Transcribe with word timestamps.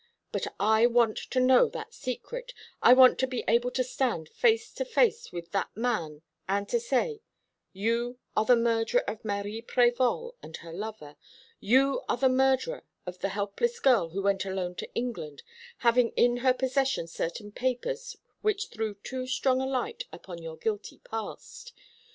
But 0.31 0.47
I 0.59 0.87
want 0.87 1.15
to 1.29 1.39
know 1.39 1.69
that 1.69 1.93
secret, 1.93 2.55
I 2.81 2.91
want 2.91 3.19
to 3.19 3.27
be 3.27 3.43
able 3.47 3.69
to 3.69 3.83
stand 3.83 4.29
face 4.29 4.73
to 4.73 4.83
face 4.83 5.31
with 5.31 5.51
that 5.51 5.69
man 5.77 6.23
and 6.49 6.67
to 6.69 6.79
say, 6.79 7.21
'You 7.71 8.17
are 8.35 8.43
the 8.43 8.55
murderer 8.55 9.01
of 9.07 9.23
Marie 9.23 9.61
Prévol 9.61 10.31
and 10.41 10.57
her 10.57 10.73
lover; 10.73 11.17
you 11.59 12.01
are 12.09 12.17
the 12.17 12.29
murderer 12.29 12.81
of 13.05 13.19
the 13.19 13.29
helpless 13.29 13.79
girl 13.79 14.09
who 14.09 14.23
went 14.23 14.43
alone 14.43 14.73
to 14.77 14.91
England, 14.95 15.43
having 15.77 16.09
in 16.15 16.37
her 16.37 16.55
possession 16.55 17.05
certain 17.05 17.51
papers 17.51 18.17
which 18.41 18.69
threw 18.69 18.95
too 18.95 19.27
strong 19.27 19.61
a 19.61 19.67
light 19.67 20.05
upon 20.11 20.41
your 20.41 20.57
guilty 20.57 20.97
past. 20.97 21.73